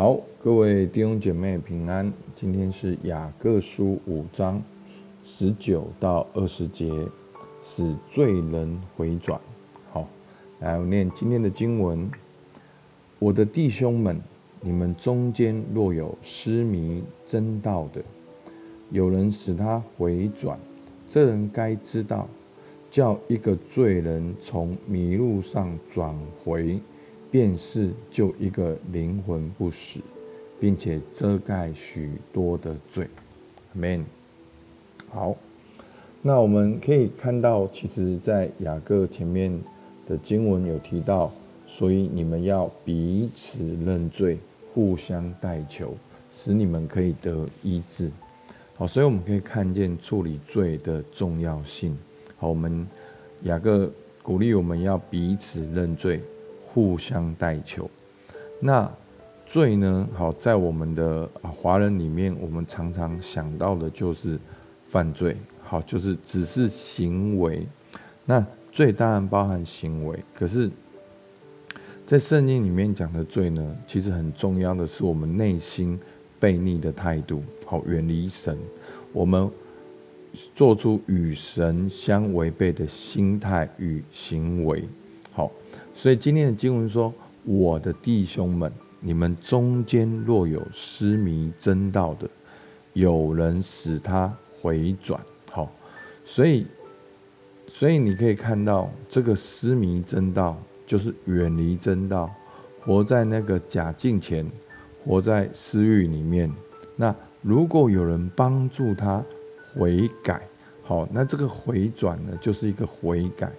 [0.00, 2.10] 好，各位弟兄姐妹平安。
[2.34, 4.62] 今天是雅各书五章
[5.22, 6.90] 十九到二十节，
[7.62, 9.38] 使罪人回转。
[9.92, 10.08] 好，
[10.60, 12.10] 来我念今天的经文。
[13.18, 14.18] 我的弟兄们，
[14.62, 18.02] 你们中间若有失迷真道的，
[18.88, 20.58] 有人使他回转，
[21.06, 22.26] 这人该知道，
[22.90, 26.80] 叫一个罪人从迷路上转回。
[27.30, 30.00] 便是救一个灵魂不死，
[30.58, 33.06] 并且遮盖许多的罪
[33.76, 34.02] ，Amen。
[35.08, 35.36] 好，
[36.22, 39.56] 那我们可以看到，其实，在雅各前面
[40.08, 41.32] 的经文有提到，
[41.66, 44.38] 所以你们要彼此认罪，
[44.74, 45.94] 互相代求，
[46.32, 48.10] 使你们可以得医治。
[48.74, 51.96] 好，所以我们可以看见处理罪的重要性。
[52.36, 52.86] 好，我们
[53.42, 53.90] 雅各
[54.22, 56.20] 鼓励我们要彼此认罪。
[56.72, 57.90] 互相代求，
[58.60, 58.88] 那
[59.44, 60.08] 罪呢？
[60.14, 64.38] 好，在我们的华人里面，我们常常想到的就是
[64.86, 65.36] 犯罪。
[65.64, 67.66] 好，就是只是行为。
[68.24, 70.70] 那罪当然包含行为，可是，
[72.06, 75.98] 在圣经里面讲的罪呢，其实很重要的是我们内心
[76.40, 77.42] 悖逆的态度。
[77.66, 78.56] 好，远离神，
[79.12, 79.50] 我们
[80.54, 84.84] 做出与神相违背的心态与行为。
[86.02, 87.12] 所以今天的经文说
[87.44, 92.26] ：“我的弟兄们，你们中间若有失迷真道的，
[92.94, 95.20] 有人使他回转。”
[95.52, 95.70] 好，
[96.24, 96.66] 所以，
[97.66, 102.30] 所以你可以看到，这个失迷真道就是远离真道，
[102.82, 104.50] 活在那个假境前，
[105.04, 106.50] 活在私欲里面。
[106.96, 109.22] 那如果有人帮助他
[109.74, 110.40] 悔改，
[110.82, 113.52] 好，那这个回转呢，就是一个悔改，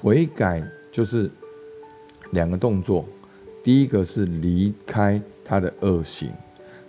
[0.00, 1.28] 悔改就是。
[2.34, 3.06] 两个动作，
[3.62, 6.30] 第一个是离开他的恶行，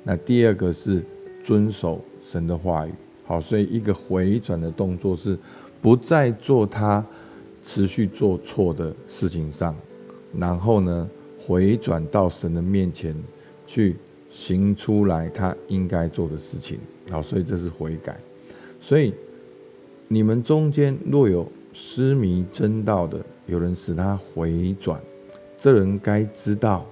[0.03, 1.01] 那第二个是
[1.41, 2.91] 遵守神的话语。
[3.23, 5.37] 好，所以一个回转的动作是
[5.81, 7.03] 不再做他
[7.63, 9.75] 持续做错的事情上，
[10.37, 11.09] 然后呢，
[11.45, 13.15] 回转到神的面前
[13.65, 13.95] 去
[14.29, 16.77] 行出来他应该做的事情。
[17.09, 18.17] 好，所以这是悔改。
[18.81, 19.13] 所以
[20.07, 24.99] 你们中间若有失迷真道的，有人使他回转。
[25.57, 26.85] 这人该知道，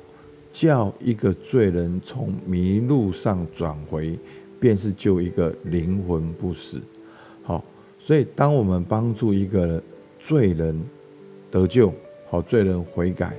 [0.52, 4.18] 叫一个罪人从迷路上转回，
[4.60, 6.82] 便是救一个灵魂不死。
[7.44, 7.64] 好，
[8.00, 9.84] 所以当我们帮助一个人
[10.20, 10.82] 罪人
[11.52, 11.94] 得救，
[12.30, 13.36] 好，罪人悔改，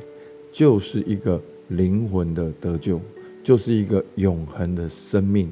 [0.52, 3.00] 就是一个灵魂的得救，
[3.42, 5.50] 就是一个永恒的生命。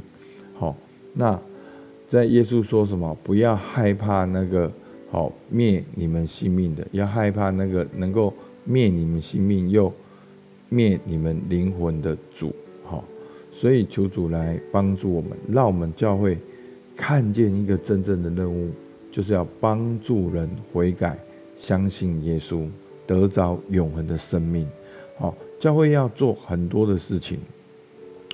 [0.55, 0.77] 好，
[1.15, 1.41] 那
[2.07, 3.17] 在耶稣说什么？
[3.25, 4.71] 不要害怕那个
[5.11, 8.33] 好灭你们性命的，要害怕那个能够。
[8.65, 9.93] 灭你们性命又
[10.69, 13.05] 灭你们灵魂的主，好，
[13.51, 16.39] 所以求主来帮助我们，让我们教会
[16.97, 18.71] 看见一个真正的任务，
[19.11, 21.19] 就是要帮助人悔改，
[21.57, 22.69] 相信耶稣，
[23.07, 24.67] 得着永恒的生命。
[25.19, 27.39] 好，教会要做很多的事情，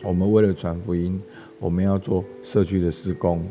[0.05, 1.21] 我们为了传福音，
[1.59, 3.45] 我们要做社区的施工，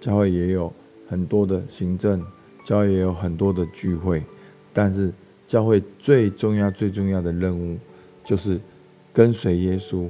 [0.00, 0.72] 教会也有
[1.08, 2.24] 很多的行政，
[2.64, 4.22] 教会也有很多的聚会，
[4.72, 5.12] 但是。
[5.50, 7.76] 教会最重要、最重要的任务，
[8.22, 8.60] 就是
[9.12, 10.06] 跟随耶稣，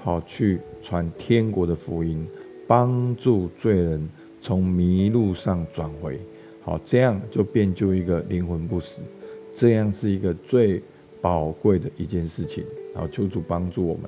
[0.00, 2.24] 好去传天国的福音，
[2.64, 6.20] 帮助罪人从迷路上转回，
[6.62, 9.02] 好，这样就变就一个灵魂不死，
[9.52, 10.80] 这样是一个最
[11.20, 12.64] 宝贵的一件事情。
[12.94, 14.04] 好，求主帮助我们。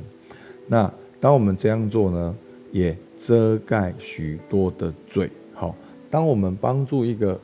[0.68, 2.32] 那当我们这样做呢，
[2.70, 5.28] 也遮盖许多的罪。
[5.52, 5.74] 好，
[6.08, 7.36] 当我们帮助一个。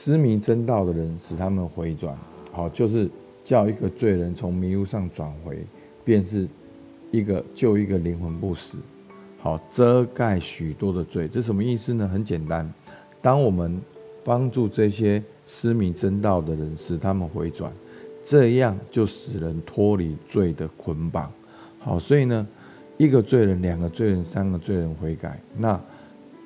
[0.00, 2.16] 失迷真道的人，使他们回转，
[2.52, 3.10] 好，就是
[3.42, 5.58] 叫一个罪人从迷路上转回，
[6.04, 6.48] 便是
[7.10, 8.78] 一个救一个灵魂不死，
[9.40, 11.26] 好，遮盖许多的罪。
[11.26, 12.06] 这什么意思呢？
[12.06, 12.72] 很简单，
[13.20, 13.80] 当我们
[14.24, 17.72] 帮助这些失迷真道的人，使他们回转，
[18.24, 21.28] 这样就使人脱离罪的捆绑。
[21.80, 22.46] 好，所以呢，
[22.98, 25.78] 一个罪人、两个罪人、三个罪人悔改，那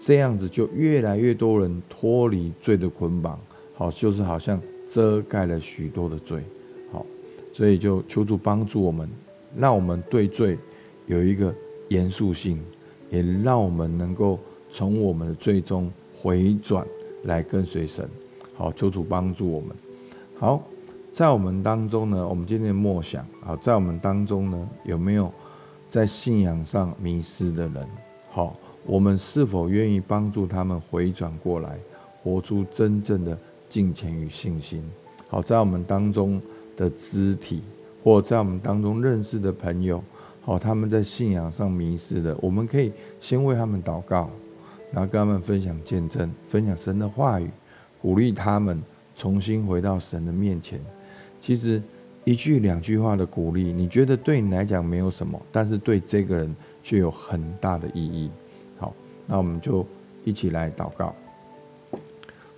[0.05, 3.39] 这样子就越来越多人脱离罪的捆绑。
[3.83, 6.41] 好，就是好像遮盖了许多的罪，
[6.93, 7.05] 好，
[7.53, 9.11] 所以就求主帮助我们，
[9.57, 10.57] 让我们对罪
[11.07, 11.53] 有一个
[11.89, 12.63] 严肃性，
[13.11, 14.39] 也让我们能够
[14.71, 16.87] 从我们的罪中回转
[17.25, 18.09] 来跟随神。
[18.55, 19.71] 好，求主帮助我们。
[20.39, 20.63] 好，
[21.13, 25.29] 在我们当中呢，我们今天默想，好，在我们当中呢，有没有
[25.89, 27.85] 在信仰上迷失的人？
[28.31, 28.57] 好，
[28.87, 31.77] 我们是否愿意帮助他们回转过来，
[32.23, 33.37] 活出真正的
[33.73, 34.85] 金钱与信心，
[35.29, 36.39] 好，在我们当中
[36.77, 37.63] 的肢体，
[38.05, 40.05] 或在我们当中认识的朋友，
[40.43, 44.29] 好，他们在信仰上迷失的，我们可以先为他们祷告，
[44.93, 47.49] 然后跟他们分享见证，分享神的话语，
[47.99, 48.79] 鼓励他们
[49.17, 50.79] 重新回到神的面前。
[51.41, 51.83] 其实
[52.25, 58.31] 一句两句话的鼓励，你觉得对你来讲没有什么，但是对这个人却有很大的意义。
[58.77, 58.93] 好，
[59.27, 59.87] 那我们就
[60.25, 61.15] 一起来祷告。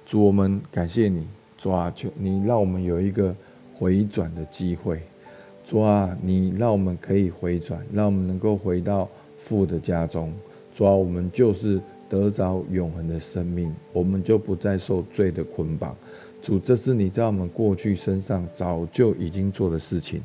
[0.07, 3.35] 主，我们感谢你，主啊，求你让我们有一个
[3.75, 5.01] 回转的机会。
[5.67, 9.09] 主啊，你让我们可以回转，让我们能够回到
[9.39, 10.33] 父的家中。
[10.77, 15.97] 主啊，我们就是得着永恒的生命，我们就不再受罪的捆绑。
[16.43, 20.23] 主，这是你在我们过去身上早就已经做的事情。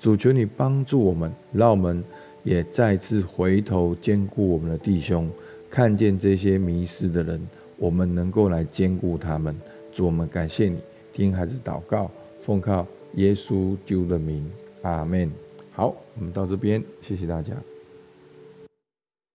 [0.00, 2.02] 主，求你帮助我们，让我们
[2.42, 5.30] 也再次回头坚固我们的弟兄，
[5.70, 7.40] 看见这些迷失的人，
[7.80, 9.56] 我们能够来兼顾他们。
[9.90, 10.78] 主，我们感谢你，
[11.12, 14.48] 听孩子祷告，奉靠耶稣救的名。
[14.82, 15.30] 阿门。
[15.72, 17.54] 好，我们到这边，谢谢大家。